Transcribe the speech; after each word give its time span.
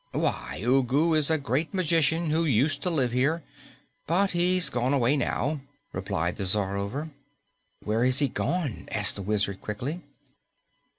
"Why, 0.13 0.61
Ugu 0.65 1.13
is 1.13 1.29
a 1.29 1.37
great 1.37 1.75
magician 1.75 2.31
who 2.31 2.43
used 2.43 2.81
to 2.81 2.89
live 2.89 3.11
here. 3.11 3.43
But 4.07 4.31
he's 4.31 4.71
gone 4.71 4.95
away 4.95 5.15
now," 5.15 5.61
replied 5.93 6.37
the 6.37 6.43
Czarover. 6.43 7.11
"Where 7.83 8.03
has 8.03 8.17
he 8.17 8.27
gone?" 8.27 8.87
asked 8.91 9.15
the 9.15 9.21
Wizard 9.21 9.61
quickly. 9.61 10.01